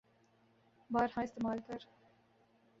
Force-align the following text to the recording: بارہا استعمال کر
بارہا 0.89 1.21
استعمال 1.21 1.59
کر 1.67 1.77